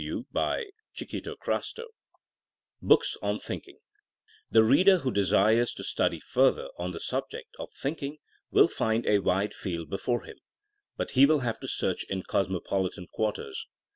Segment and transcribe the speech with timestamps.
[0.01, 0.63] *» Talks
[0.95, 1.83] to Teachers, XI
[2.81, 3.77] BOOKS ON THINKENG
[4.49, 8.17] THE reader who desires to study further on the subject of thinking
[8.49, 10.37] will find a wide field before him—
[10.99, 13.67] ^but he will have to search in cosmopolitan quarters.